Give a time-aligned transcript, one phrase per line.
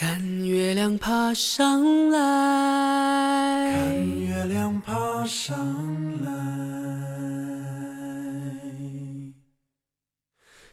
[0.00, 5.54] 看月亮爬上来，看月亮爬上
[6.24, 6.32] 来，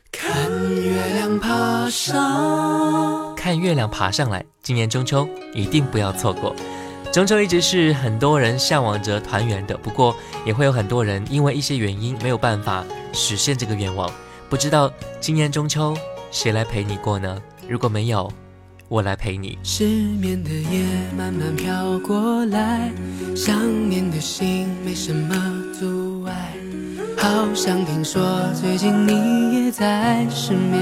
[0.10, 0.50] 看
[0.82, 4.46] 月亮爬上，看月亮爬上来。
[4.64, 6.56] 今年中秋一定不要错过。
[7.12, 10.16] 中秋一直是很多人向往着团圆的，不过
[10.46, 14.10] 也会有很多人因为一些原因没有办法实现这个愿望。
[14.48, 14.90] 不知道
[15.20, 15.94] 今年中秋
[16.32, 17.42] 谁来陪你过呢？
[17.68, 18.32] 如果没有，
[18.90, 19.58] 我来陪你。
[19.64, 20.86] 失眠的夜
[21.18, 22.92] 慢慢飘过来，
[23.36, 25.36] 想念的心没什么
[25.78, 26.54] 阻碍。
[27.18, 28.22] 好像听说
[28.54, 30.82] 最近你也在失眠，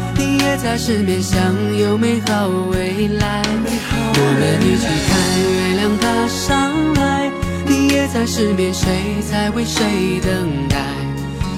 [0.21, 1.39] 你也在失眠想
[1.75, 3.41] 有美好未来。
[4.13, 7.31] 我们一起看月亮爬上来，
[7.65, 10.77] 你也在失眠，谁在为谁等待？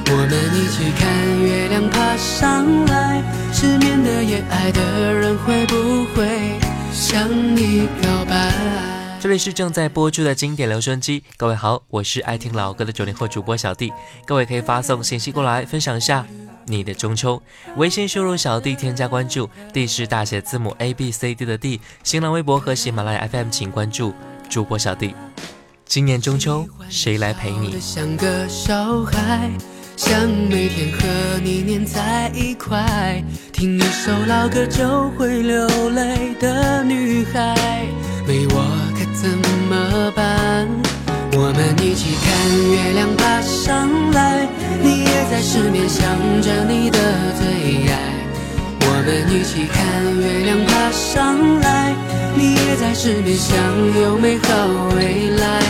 [0.05, 1.03] 我们一起看
[1.43, 3.21] 月亮爬上来。
[3.51, 6.57] 失眠的夜，爱的人会不会
[6.93, 8.49] 向你告白？
[9.19, 13.91] 这里是正在播出的经典留声机，各位好，我是爱听老歌的九零后主播小弟，
[14.25, 16.25] 各位可以发送信息过来分享一下
[16.65, 17.41] 你的中秋。
[17.77, 21.79] 微信输入小弟添加关注，D 是大写字母 A B C D 的 D。
[22.03, 24.13] 新浪微博和喜马拉雅 FM 请关注
[24.49, 25.15] 主播小弟。
[25.85, 27.79] 今年中秋谁来陪你？
[27.79, 29.49] 像个小孩。
[29.95, 31.07] 想每天和
[31.43, 37.85] 你黏在一块，听一首老歌就会流泪的女孩，
[38.27, 38.65] 没我
[38.97, 39.29] 可怎
[39.69, 40.67] 么办？
[41.53, 42.33] 我们一起看
[42.71, 44.49] 月亮爬上来，
[44.81, 46.01] 你也在失眠想
[46.41, 46.97] 着你的
[47.37, 47.93] 最爱。
[48.81, 49.77] 我们一起看
[50.17, 51.93] 月亮爬上来，
[52.33, 53.53] 你也在失眠想
[54.01, 54.49] 有美好
[54.97, 55.61] 未来。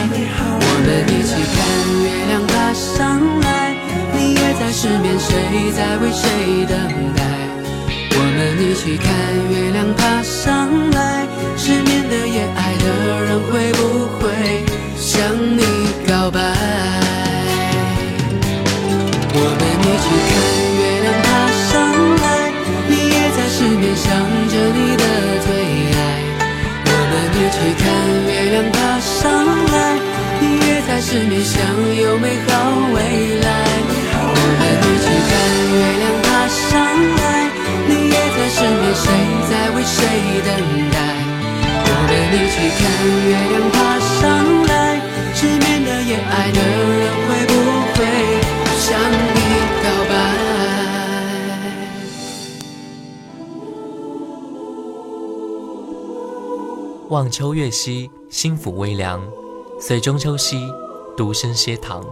[0.56, 1.59] 我们一起看
[2.00, 3.75] 月亮爬上来。
[4.16, 5.36] 你也在失眠，谁
[5.75, 6.80] 在为谁等
[7.13, 7.28] 待？
[8.16, 9.12] 我们一起看
[9.52, 11.28] 月亮爬上来。
[11.57, 12.86] 失眠的夜，爱的
[13.25, 14.63] 人会不会
[14.97, 15.19] 向
[15.57, 15.63] 你
[16.08, 16.40] 告白？
[19.36, 20.31] 我们一起看
[20.80, 21.28] 月亮爬
[21.69, 21.72] 上
[22.24, 22.25] 来。
[22.88, 24.08] 你也在失眠，想
[24.50, 25.03] 着你的
[25.44, 25.47] 最
[25.94, 25.97] 爱。
[26.86, 27.84] 我们一起看
[28.28, 29.24] 月亮爬上
[29.72, 29.75] 来。
[30.40, 31.56] 你也在失眠，想
[31.96, 32.52] 有美好
[32.94, 32.97] 未
[33.40, 33.47] 来。
[34.16, 35.31] 我们一起看
[35.74, 36.72] 月亮爬上
[37.18, 37.22] 来，
[37.88, 39.06] 你也在失眠，谁
[39.50, 39.97] 在为谁
[40.46, 40.50] 等
[40.92, 40.96] 待？
[41.86, 42.81] 我们一起看
[43.28, 43.75] 月亮爬
[44.19, 44.22] 上
[44.62, 44.62] 来，
[46.13, 47.53] 眠的夜，爱的人会不
[47.94, 47.97] 会
[48.78, 49.40] 向你
[49.84, 50.12] 告白？
[57.09, 59.19] 望秋月兮，心抚微凉；
[59.79, 60.72] 随中秋兮，
[61.18, 62.03] 独身歇堂。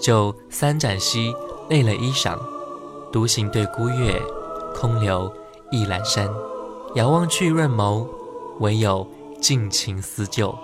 [0.00, 1.34] 就三盏兮。
[1.70, 2.38] 累了衣裳，
[3.10, 4.20] 独行对孤月，
[4.76, 5.32] 空留
[5.70, 6.28] 一阑珊。
[6.94, 8.06] 遥望去润眸，
[8.60, 9.06] 唯有
[9.40, 10.54] 尽情思旧。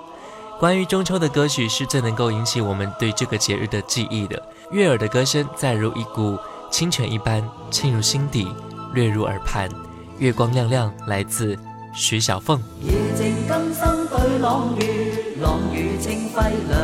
[0.61, 4.41] 关于中秋的歌曲是最能够引起我们对这个节日的记忆的。
[4.71, 6.39] 悦耳的歌声，再如一股
[6.71, 8.47] 清泉一般沁入心底，
[8.93, 9.71] 掠入耳畔。
[10.19, 11.59] 月光亮亮，来自
[11.95, 12.61] 徐小凤。
[12.83, 16.79] 夜静今生对朗月，朗月清辉亮。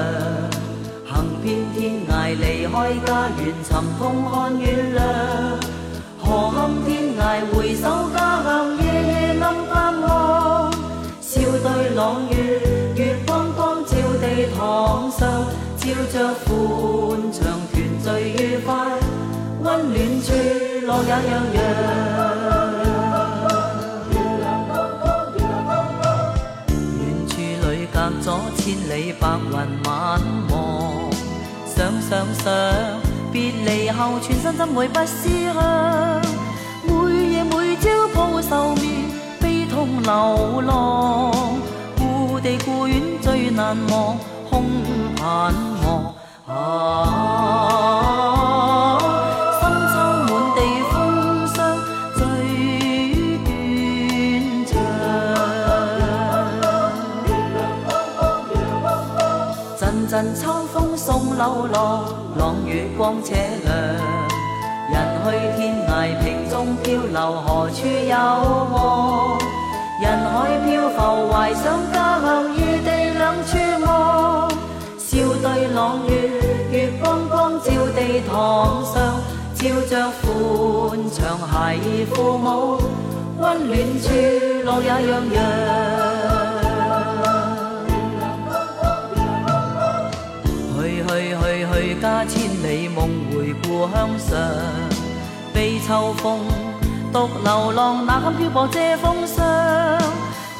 [1.04, 5.04] 行遍天涯，离开家园，寻痛看月亮。
[6.18, 10.72] 何堪天涯，回首家乡，夜夜暗盼望。
[11.20, 12.65] 笑对朗月，
[14.36, 15.46] 照地堂上，
[15.78, 16.46] 照着欢
[17.32, 17.40] 畅
[17.72, 18.68] 团聚愉快，
[19.62, 20.28] 温暖处
[20.82, 21.16] 乐也洋
[21.54, 21.58] 洋。
[27.00, 28.28] 远处里隔咗
[28.58, 29.52] 千里白云
[29.84, 30.20] 晚
[30.50, 30.54] 望。
[31.64, 32.52] 想想想，
[33.32, 36.20] 别离后全身怎会不思乡？
[36.84, 36.92] 每
[37.32, 38.84] 夜每朝抱愁眠，
[39.40, 41.32] 悲痛流浪，
[42.36, 44.18] 故地故园最难忘，
[44.50, 44.62] 空
[45.16, 45.54] 盼
[45.86, 46.12] 望。
[46.46, 46.52] 啊，
[49.58, 49.96] 深秋
[50.28, 50.60] 满地
[50.92, 50.94] 风
[51.48, 51.56] 霜
[52.14, 52.20] 最
[53.38, 54.68] 断肠，
[59.78, 60.44] 阵阵秋。
[60.94, 61.42] 送流
[61.72, 62.04] 浪，
[62.36, 63.34] 朗月光且
[63.64, 63.74] 亮。
[64.92, 64.94] 人
[65.24, 65.90] 去天涯，
[66.22, 68.14] 瓶中漂流，何处有
[68.74, 68.76] 望？
[70.00, 70.96] 人海漂浮。
[71.32, 72.88] 怀想家乡异地
[73.18, 73.50] 两处
[73.86, 74.50] 望，
[74.98, 75.08] 笑
[75.42, 76.12] 对朗月，
[76.70, 78.94] 月光光照地堂上，
[79.54, 80.24] 照着宽
[81.10, 81.38] 敞
[81.80, 82.78] 系父母，
[83.38, 84.06] 温暖处
[84.64, 85.36] 乐也洋洋。
[90.74, 94.36] 去去去去家千里梦回故乡上，
[95.54, 96.40] 悲秋风。
[97.12, 99.85] 独流浪，哪堪漂泊遮风霜？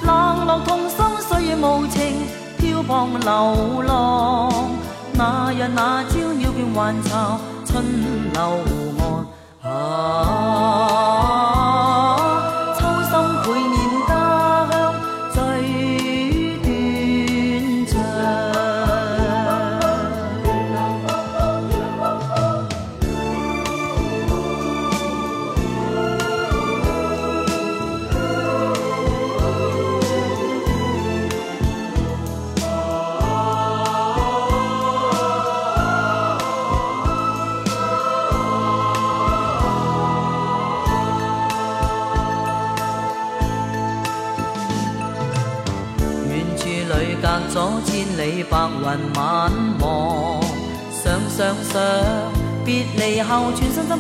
[0.07, 2.27] 冷落痛心，岁月无情，
[2.59, 4.71] 漂泊流浪。
[5.13, 7.85] 那日那朝，鸟倦还巢，春
[8.33, 8.41] 流
[9.63, 9.71] 岸。
[9.73, 11.36] 啊。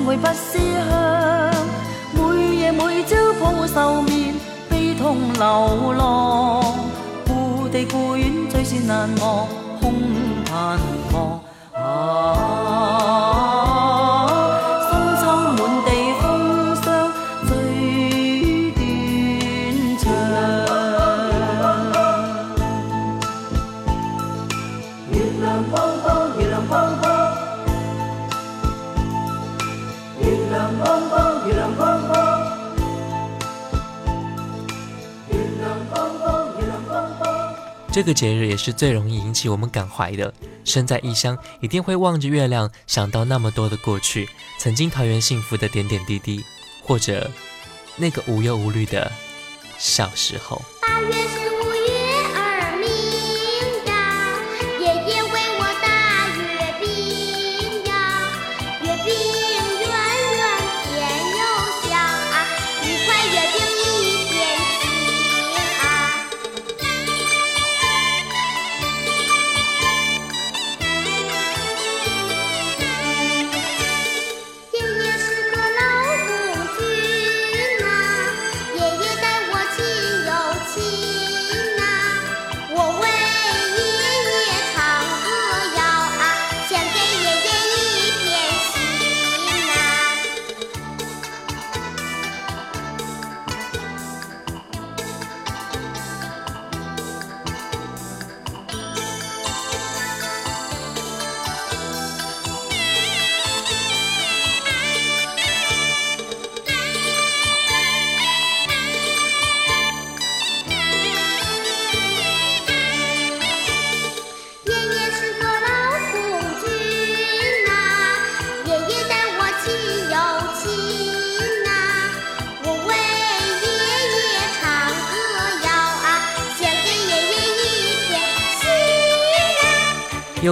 [0.04, 0.35] 后，全身
[37.96, 40.30] 这个节日也是最容易引起我们感怀的。
[40.66, 44.28] 身在异乡，一定会望着月亮，想到那么多的过去，
[44.58, 46.44] 曾经团圆幸福的点点滴滴，
[46.82, 47.30] 或者
[47.96, 49.10] 那个无忧无虑的
[49.78, 50.60] 小时候。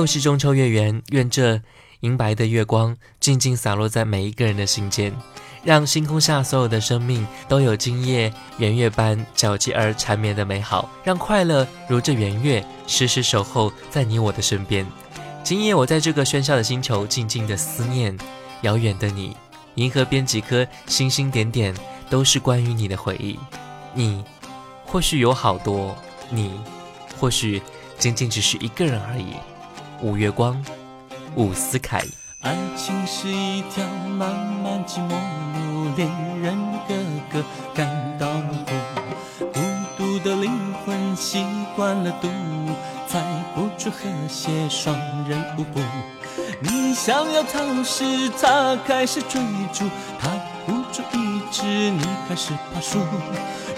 [0.04, 1.62] 又是中秋月圆，愿这
[2.00, 5.10] 银白的月光静静洒落在每一个人的心间，
[5.62, 14.86] 让星空下所有的生命都有今夜圆月般皎洁而缠绵的美好，让快乐如这圆月时时守候在你我的身边。
[15.42, 18.14] 今夜我在这个喧嚣的星球静静的思念
[18.60, 19.34] 遥远的你，
[19.76, 21.74] 银河边几颗星星点点
[22.10, 23.38] 都是关于你的回忆。
[23.94, 24.22] 你
[24.84, 25.96] 或许有好多，
[26.28, 26.52] 你
[27.18, 27.62] 或许
[27.98, 29.28] 仅仅只是一个人而已。
[30.04, 30.62] 五月光，
[31.34, 32.04] 伍思凯。
[32.42, 33.82] 爱情是一条
[34.18, 36.06] 漫漫寂寞路，恋
[36.42, 36.54] 人
[36.86, 36.94] 个
[37.32, 37.42] 个
[37.74, 39.46] 感到模糊。
[39.50, 39.60] 孤
[39.96, 40.52] 独的灵
[40.84, 42.68] 魂习惯了独舞，
[43.08, 44.94] 猜不出和谐双
[45.26, 45.80] 人舞步。
[46.60, 48.04] 你想要逃时，
[48.38, 49.40] 他开始追
[49.72, 49.86] 逐，
[50.20, 50.28] 他
[50.66, 52.98] 不住一直，你开始怕输。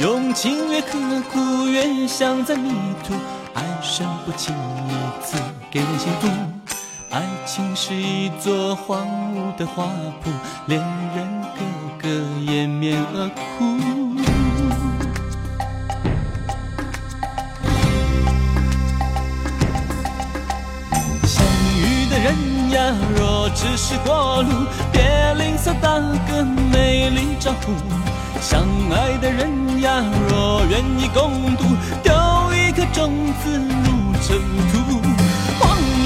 [0.00, 0.98] 用情越刻
[1.32, 2.72] 苦，越想在迷
[3.06, 3.14] 途，
[3.54, 4.52] 爱神不轻
[4.88, 5.36] 易赐
[5.76, 6.28] 给人幸福。
[7.10, 9.84] 爱情是一座荒芜的花
[10.24, 10.30] 圃，
[10.64, 10.80] 恋
[11.14, 12.08] 人个个
[12.50, 13.76] 掩面而哭。
[21.26, 21.44] 相
[21.76, 26.42] 遇的人呀，若只是过路，别吝啬打个
[26.72, 27.74] 美丽招呼。
[28.40, 31.64] 相爱的人呀，若愿意共度，
[32.02, 32.14] 丢
[32.54, 34.38] 一颗种子入尘
[34.72, 35.15] 土。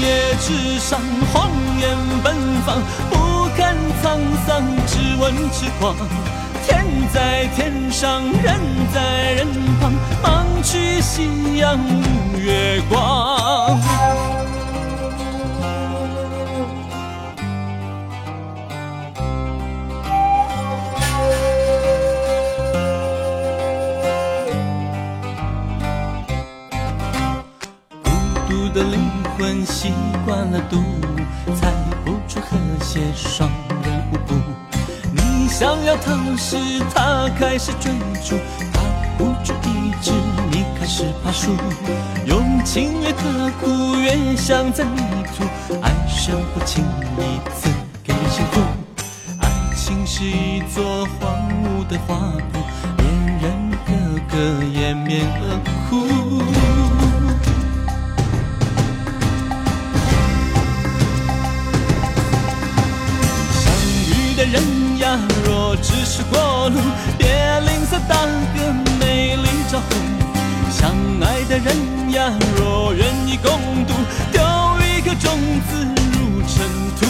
[0.01, 0.99] 荒野之上，
[1.31, 2.81] 红颜奔放，
[3.11, 5.95] 不堪沧桑，只问痴狂。
[6.65, 8.59] 天在天上，人
[8.91, 9.47] 在人
[9.79, 9.93] 旁，
[10.23, 14.30] 忙去夕阳无月光。
[30.51, 31.71] 了独舞，猜
[32.03, 33.49] 不出和谐双
[33.83, 34.35] 人舞步。
[35.13, 36.57] 你想要逃时，
[36.93, 37.91] 他开始追
[38.23, 38.37] 逐，
[38.73, 38.81] 他
[39.17, 40.11] 不住一直，
[40.51, 41.51] 你开始爬树。
[42.25, 44.99] 用情越刻苦，越像在迷
[45.35, 45.45] 途，
[45.81, 46.83] 爱上不轻
[47.17, 47.69] 易赐
[48.03, 48.61] 给幸福。
[49.39, 52.59] 爱情是一座荒芜的花圃，
[52.97, 53.09] 恋
[53.41, 53.89] 人个
[54.35, 55.43] 个掩面而
[55.89, 56.80] 哭。
[64.45, 66.79] 人呀，若只是过路，
[67.17, 67.27] 别
[67.61, 69.85] 吝啬打个美丽招呼。
[70.71, 73.51] 相爱的人呀，若愿意共
[73.85, 73.93] 度，
[74.31, 74.41] 丢
[74.79, 75.37] 一颗种
[75.69, 76.65] 子入尘
[76.99, 77.05] 土。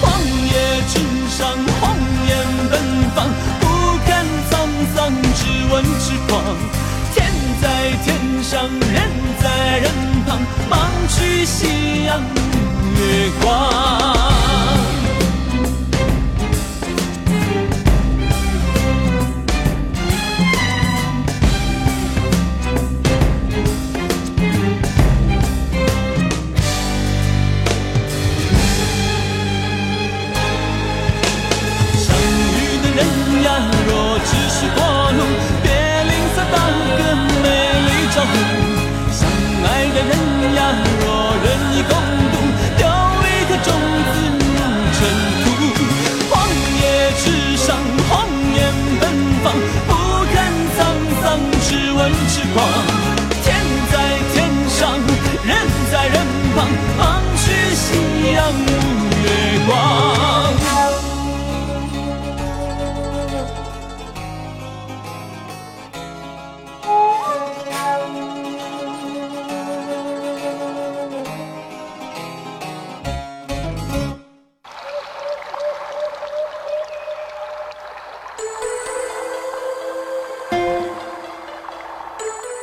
[0.00, 0.98] 荒野之
[1.36, 1.48] 上，
[1.80, 1.96] 荒
[2.28, 2.36] 烟
[2.70, 2.80] 奔
[3.14, 3.28] 放，
[3.60, 3.66] 不
[4.06, 4.54] 堪沧
[4.94, 6.42] 桑，只问痴狂。
[7.14, 7.26] 天
[7.60, 7.64] 在
[8.04, 8.06] 天
[8.42, 9.10] 上，人
[9.42, 9.80] 在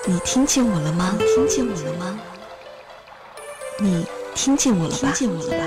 [0.06, 1.16] 你听见我了吗？
[1.18, 2.20] 你听见我了吗？
[3.80, 4.06] 你
[4.36, 4.98] 听见我了吧？
[4.98, 5.64] 听见我了吧？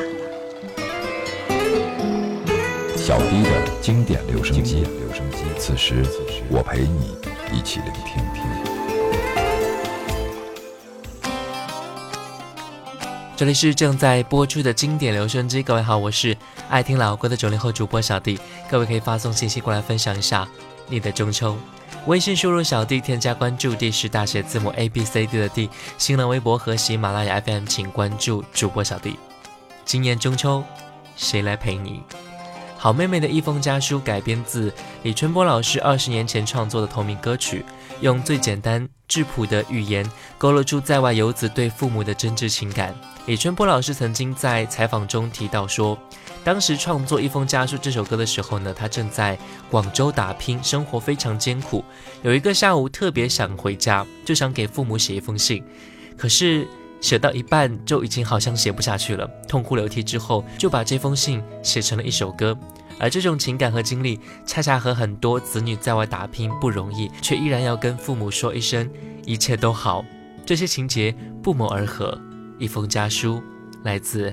[2.94, 3.50] 小 D 的
[3.80, 5.38] 经典留声机，留声机。
[5.58, 6.04] 此时，
[6.50, 7.16] 我陪你
[7.50, 8.42] 一起聆听听。
[13.38, 16.36] 这里是正在播出的经典留声机，各位好，我是
[16.68, 18.38] 爱听老歌的九零后主播小弟，
[18.70, 20.46] 各位可以发送信息过来分享一下
[20.88, 21.56] 你的中秋。
[22.06, 29.18] 微信输入小弟，添加关注 D 是大写字母 A B C D 的 D，新浪微博和喜马拉雅 FM 请关注主播小弟。
[29.84, 30.62] 今年中秋，
[31.16, 32.04] 谁来陪你？
[32.78, 34.72] 好妹妹的一封家书改编自
[35.02, 37.64] 李春波老师二十年前创作的同名歌曲，
[38.00, 40.08] 用最简单质朴的语言
[40.38, 42.94] 勾勒出在外游子对父母的真挚情感。
[43.26, 45.98] 李春波老师曾经在采访中提到说，
[46.46, 49.36] 当时创作《一封家书》这首歌的时候呢，他正在
[49.68, 51.84] 广州打拼，生活非常艰苦。
[52.22, 55.64] 有一个下午特别想回家，就想给父母写一封信，
[56.16, 56.64] 可是
[57.00, 62.56] 写到一半就已经好像写不下去了，痛哭流涕之后，就把这封信写成了一首歌。
[63.00, 68.88] 而这种情感和经历，恰恰和很多子女在外打拼不容易，却依然要跟父母说一声
[69.24, 70.04] 一切都好，
[70.44, 71.12] 这些情节
[71.42, 72.16] 不谋而合。
[72.56, 73.42] 一封家书，
[73.82, 74.32] 来自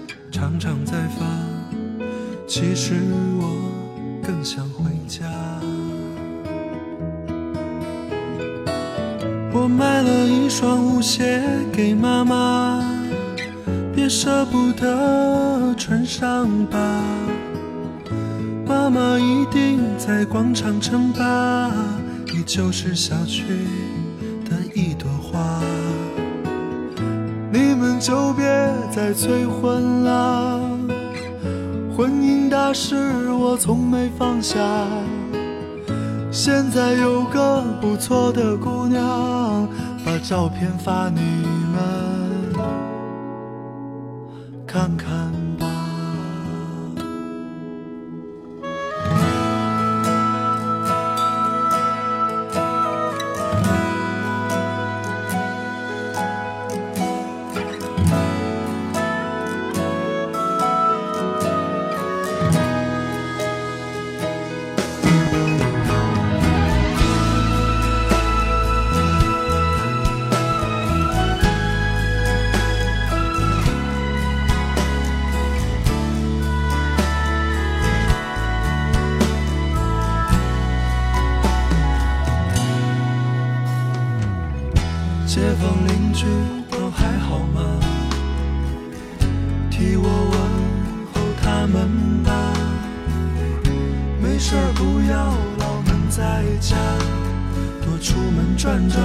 [0.41, 1.23] 常常在发，
[2.47, 2.95] 其实
[3.39, 3.45] 我
[4.25, 5.23] 更想回家。
[9.53, 12.83] 我买了一双舞鞋给妈妈，
[13.93, 17.03] 别舍不得穿上吧。
[18.65, 21.71] 妈妈一定在广场称霸，
[22.33, 23.43] 你就是小区
[24.49, 25.61] 的一朵花。
[27.53, 28.40] 你们就别
[28.93, 30.59] 在催婚了。
[31.95, 34.59] 婚姻大事我从没放下，
[36.29, 39.67] 现在有个不错的姑娘，
[40.03, 41.19] 把照片发你
[94.41, 95.15] 事儿不要
[95.59, 96.75] 老闷在家，
[97.85, 98.99] 多出门转转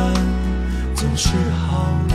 [0.95, 2.15] 总是好的。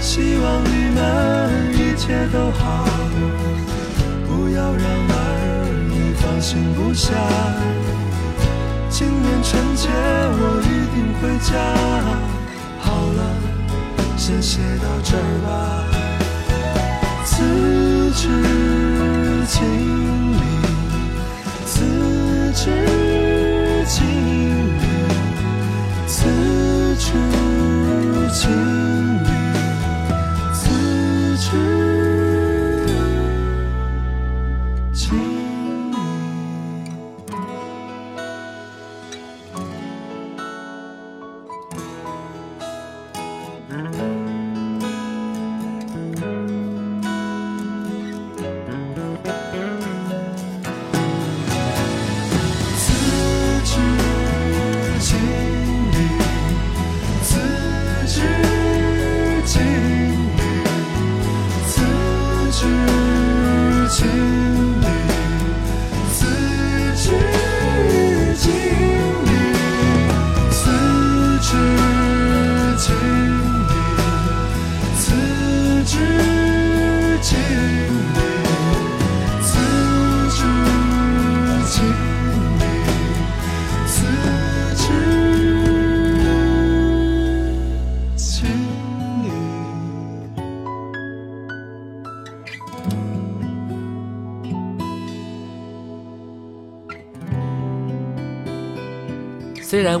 [0.00, 0.98] 希望你们
[1.74, 2.86] 一切都好，
[4.28, 5.12] 不要让儿
[5.90, 7.12] 女放心不下。
[8.88, 11.50] 今年春节我一定回家。
[12.78, 12.86] 好
[13.18, 13.20] 了，
[14.16, 15.48] 先写到这儿吧。
[17.24, 18.28] 辞职
[19.48, 20.38] 千里，
[21.64, 21.80] 此
[22.54, 22.64] 致
[23.86, 23.96] 敬
[24.76, 24.80] 礼。
[26.06, 26.16] 此
[26.98, 27.06] 致
[28.30, 28.97] 敬礼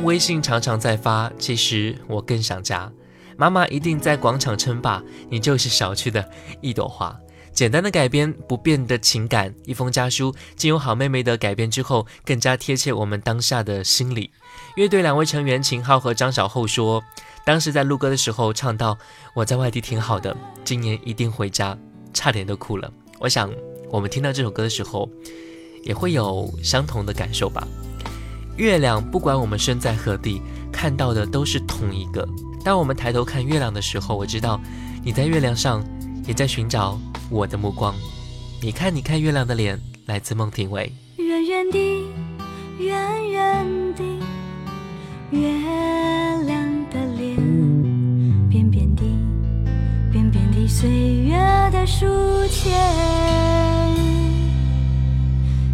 [0.04, 2.90] 微信常常在发，其实我更想家。
[3.36, 6.28] 妈妈一定在广场称霸，你就是小区的
[6.60, 7.16] 一朵花。
[7.52, 14.30] 简单的改编，不变的情感，一封家书，经由好妹妹的改编之后，更加贴切我们当下的心理。
[14.76, 17.02] 乐队两位成员秦昊和张小厚说，
[17.44, 18.96] 当时在录歌的时候唱到
[19.34, 21.76] “我在外地挺好的，今年一定回家”，
[22.14, 22.92] 差点都哭了。
[23.18, 23.50] 我想，
[23.90, 25.08] 我们听到这首歌的时候，
[25.82, 27.66] 也会有相同的感受吧。
[28.58, 30.42] 月亮不管我们身在何地，
[30.72, 32.28] 看到的都是同一个。
[32.64, 34.60] 当我们抬头看月亮的时候，我知道
[35.04, 35.82] 你在月亮上
[36.26, 36.98] 也在寻找
[37.30, 37.94] 我的目光。
[38.60, 40.92] 你看，你看月亮的脸，来自孟庭苇。
[41.18, 41.78] 远远的，
[42.80, 44.02] 远远的，
[45.30, 45.52] 月
[46.44, 47.36] 亮的脸，
[48.50, 49.02] 扁扁的，
[50.10, 51.36] 扁扁的，岁月
[51.70, 52.06] 的书
[52.50, 52.72] 签，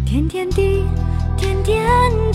[0.05, 0.85] 甜甜的，
[1.35, 1.83] 甜甜
[2.31, 2.34] 地，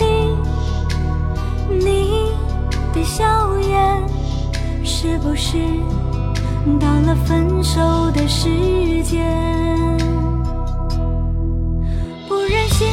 [2.93, 4.05] 的笑颜，
[4.83, 5.57] 是不是
[6.79, 7.79] 到了分手
[8.11, 8.49] 的时
[9.03, 9.97] 间？
[12.27, 12.87] 不忍心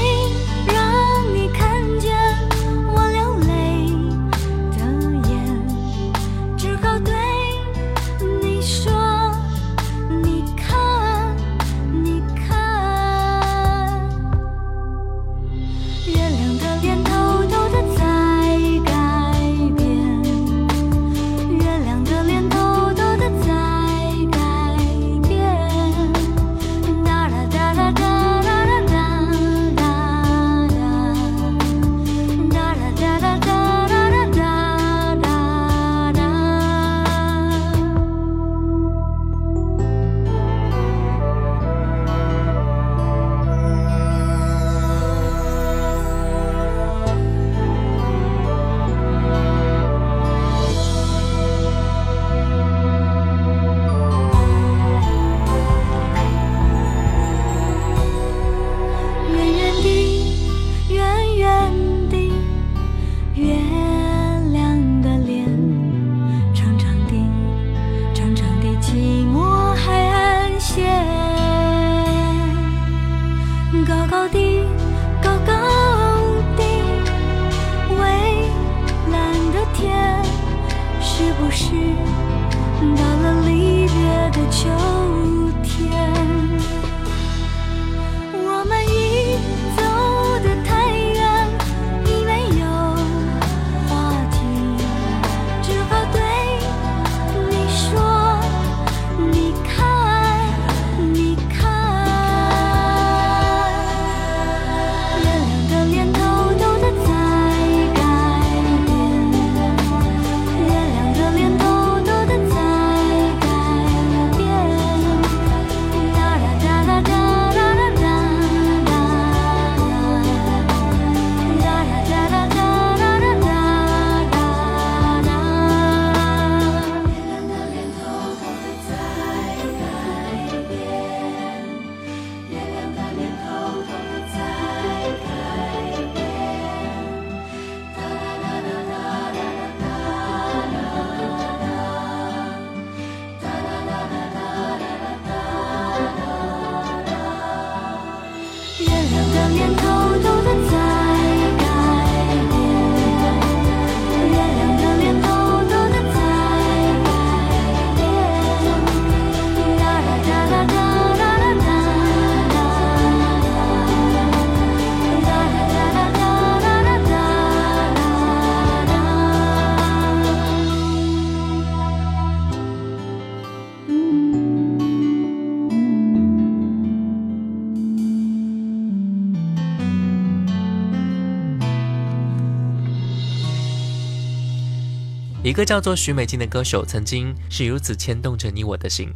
[185.48, 189.10] 一个叫做许美静的歌手，曾经是如此牵动着你我的心。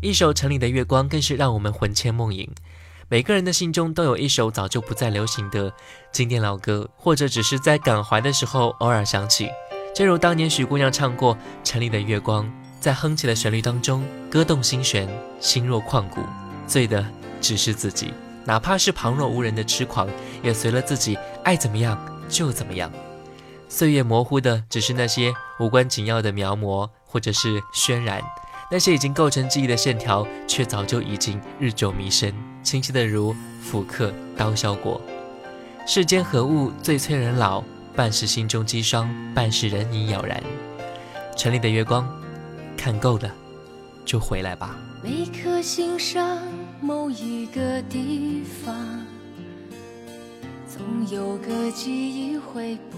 [0.00, 2.50] 一首《城里的月光》更是让我们魂牵梦萦。
[3.08, 5.72] 每个人的心中都有一首早就不再流行的
[6.10, 9.48] 经典老歌，或者只是在感怀的时候偶尔想起。
[9.94, 12.44] 正如当年许姑娘唱过《城里的月光》，
[12.80, 16.22] 在哼起的旋律当中，歌动心弦，心若旷古，
[16.66, 17.06] 醉的
[17.40, 18.12] 只是自己。
[18.44, 20.08] 哪怕是旁若无人的痴狂，
[20.42, 21.96] 也随了自己爱怎么样
[22.28, 22.90] 就怎么样。
[23.68, 28.22] 岁月模糊的只是那些无关紧要的描摹，或者是渲染，
[28.70, 35.00] 那些已经构成记忆的线条，却早就已经日久弥深，清晰的如复刻刀削过。
[35.86, 37.62] 世间何物最催人老？
[37.94, 40.42] 半是心中积霜，半是人影杳然。
[41.36, 42.08] 城里的月光，
[42.76, 43.30] 看够了，
[44.04, 44.76] 就回来吧。
[45.02, 46.38] 每颗心上
[46.80, 49.04] 某一个地方，
[50.68, 52.97] 总有个记忆会不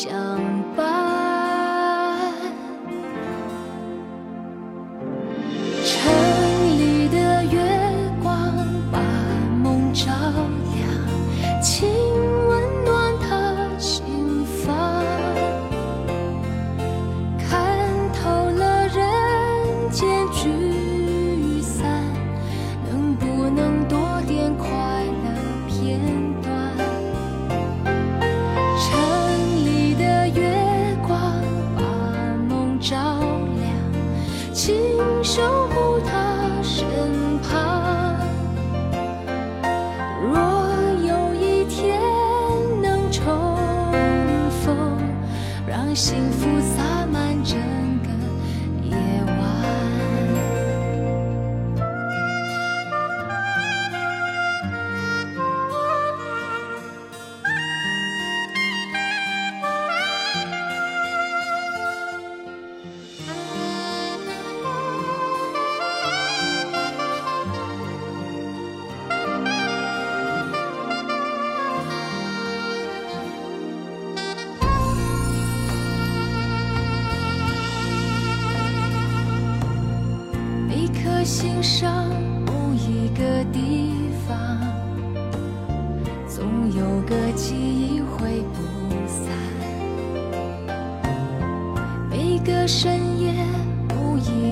[0.00, 0.69] 想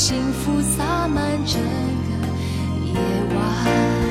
[0.00, 2.28] 幸福洒满整个
[2.84, 2.94] 夜
[3.34, 4.07] 晚。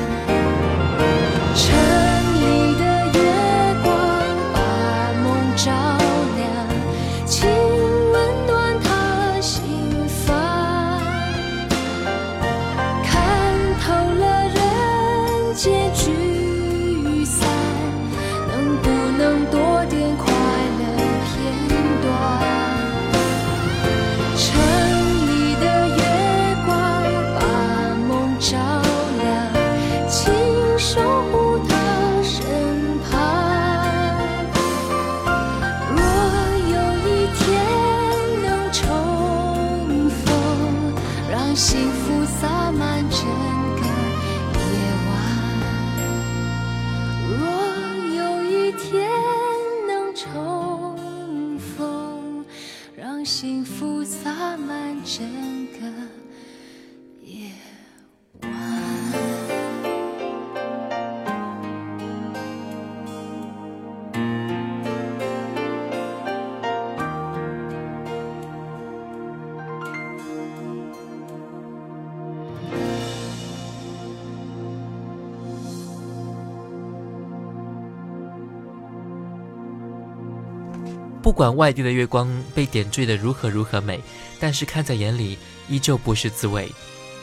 [81.28, 84.00] 不管外地的月光被点缀的如何如何美，
[84.40, 85.36] 但是看在眼里
[85.68, 86.72] 依旧不是滋味。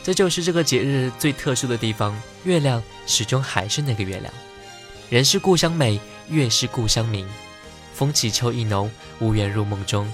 [0.04, 4.32] 这就是这个节日最特殊的地方，月亮始终还是那个月亮。
[5.10, 7.28] 人是故乡美，月是故乡明。
[7.96, 10.08] 风起秋意浓，无缘入梦中。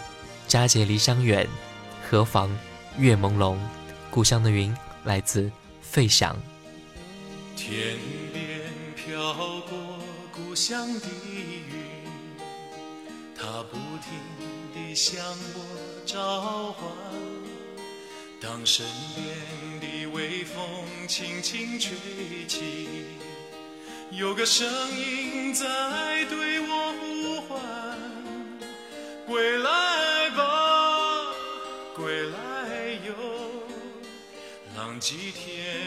[0.47, 1.45] 佳节离乡远，
[2.09, 2.49] 何妨
[2.97, 3.57] 月朦胧。
[4.09, 4.73] 故乡的云
[5.03, 5.51] 来自
[5.81, 6.33] 费翔。
[7.57, 7.97] 天
[8.31, 8.41] 边
[8.95, 9.33] 飘
[9.69, 9.99] 过
[10.33, 11.30] 故乡的云，
[14.01, 14.17] 不停
[14.73, 15.59] 地向我
[16.05, 16.89] 召唤。
[18.41, 18.85] 当身
[19.15, 20.57] 边的微风
[21.07, 21.91] 轻轻吹
[22.47, 22.89] 起，
[24.11, 27.61] 有个声音在对我呼唤：
[29.27, 31.33] 归来吧，
[31.95, 32.37] 归来
[33.05, 33.13] 哟。
[34.75, 35.77] 浪迹天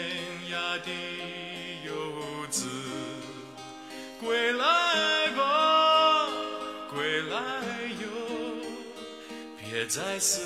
[0.52, 0.90] 涯的
[1.84, 2.68] 游子，
[4.20, 5.53] 归来吧，
[9.84, 10.40] 别再四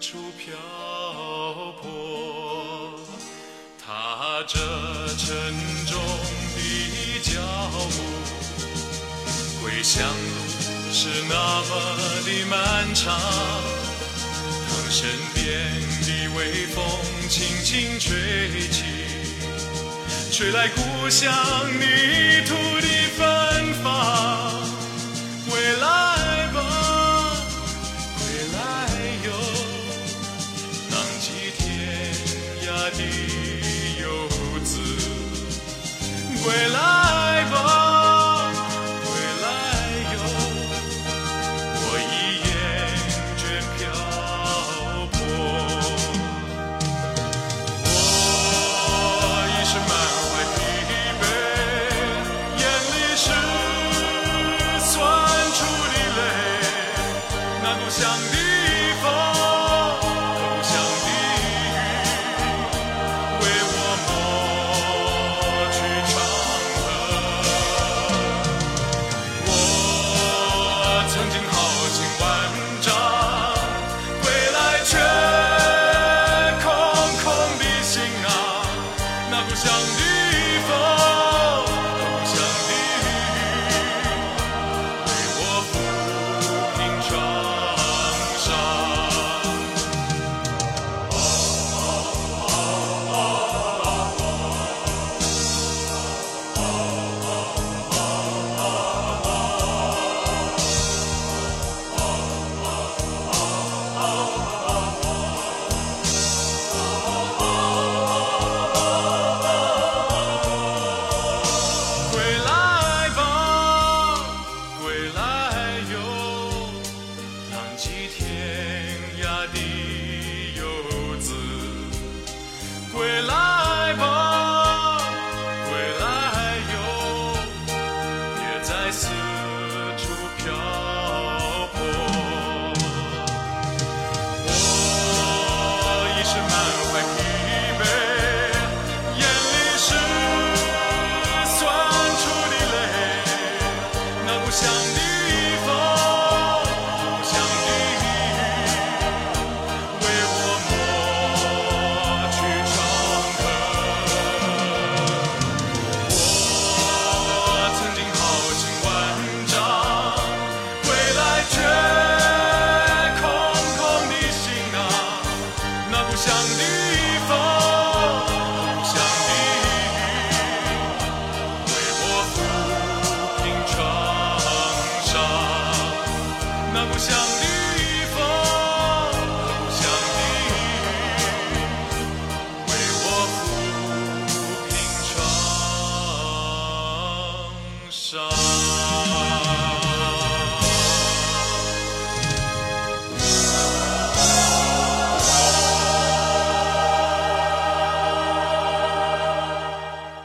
[0.00, 0.56] 处漂
[1.82, 2.98] 泊。
[3.78, 4.58] 踏着
[5.18, 5.28] 沉
[5.84, 6.00] 重
[6.56, 7.42] 的脚
[7.90, 8.00] 步，
[9.62, 10.14] 归乡路
[10.90, 11.34] 是那
[11.68, 11.70] 么
[12.24, 13.20] 的漫长。
[14.70, 15.44] 当身边
[16.00, 16.82] 的微风
[17.28, 18.84] 轻轻吹起，
[20.32, 21.30] 吹来故乡
[21.78, 24.53] 泥土的芬芳。
[36.44, 36.78] 归来
[37.50, 37.56] 吧，
[39.02, 39.06] 归
[39.42, 39.44] 来
[40.12, 40.14] 哟。
[41.80, 42.46] 我已厌
[43.40, 43.42] 倦
[43.78, 43.80] 漂
[45.10, 45.16] 泊，
[47.88, 50.22] 我已是满怀
[50.54, 50.56] 疲
[51.20, 51.24] 惫，
[52.60, 53.26] 眼里是
[54.84, 54.92] 酸
[55.56, 56.20] 楚的泪。
[57.62, 57.98] 那故乡
[58.32, 58.36] 的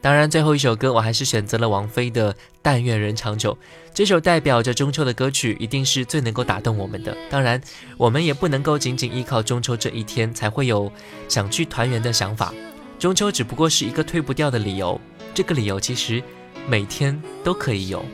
[0.00, 2.32] 当然，最后一首歌我还是选择了王菲的
[2.62, 3.52] 《但愿人长久》。
[3.92, 7.16] 这首代表着中秋的歌曲，一定是最能够打动我们的。
[7.28, 7.60] 当然，
[7.96, 10.92] 我们也不能够仅仅依靠中秋这一天才会有
[11.28, 12.54] 想去团圆的想法。
[12.98, 15.00] 中秋只不过是一个推不掉的理由，
[15.34, 16.22] 这个理由其实
[16.68, 18.04] 每天都可以有。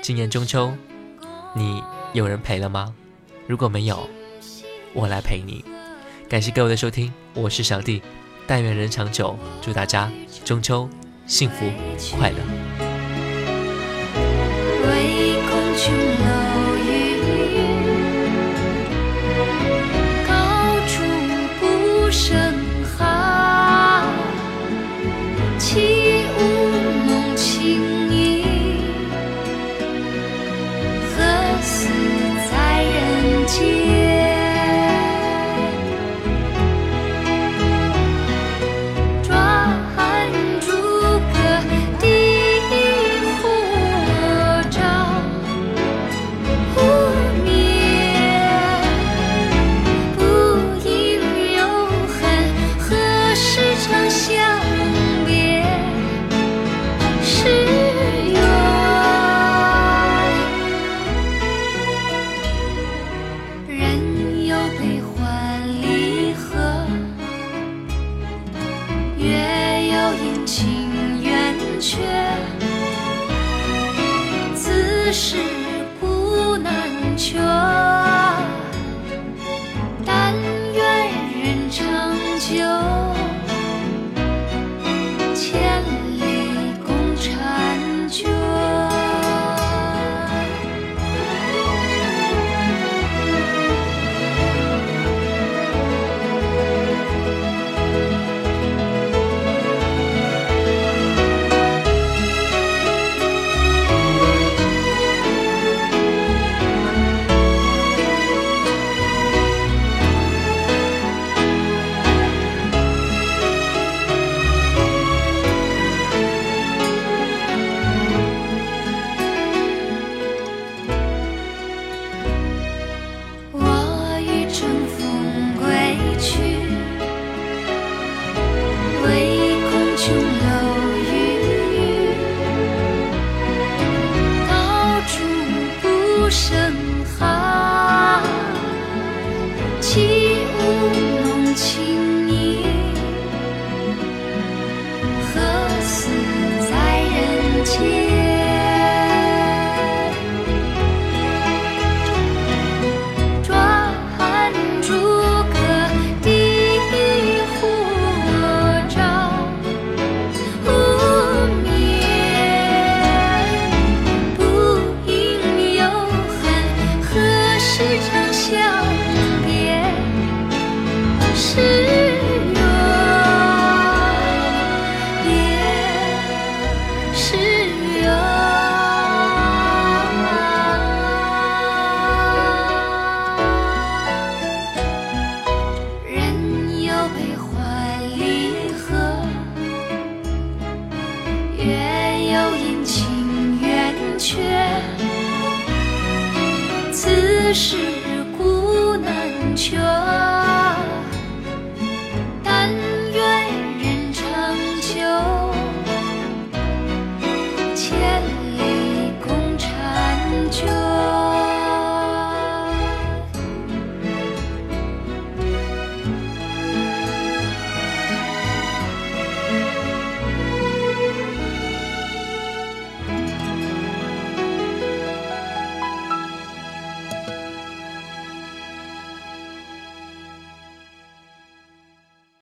[0.00, 0.72] 今年中秋，
[1.54, 1.82] 你
[2.12, 2.94] 有人陪了吗？
[3.46, 4.08] 如果没有，
[4.92, 5.64] 我来陪你。
[6.28, 8.00] 感谢各位的收听，我是小弟，
[8.46, 10.12] 但愿人长久，祝大家
[10.44, 10.88] 中秋。
[11.26, 11.64] 幸福
[12.16, 12.36] 快乐。
[14.86, 14.88] 唯
[15.48, 15.82] 恐琼
[16.20, 16.26] 楼
[16.84, 16.88] 玉
[17.24, 17.58] 宇，
[20.26, 20.30] 高
[20.86, 20.92] 处
[21.58, 21.62] 不
[22.10, 22.30] 胜
[22.96, 24.06] 寒。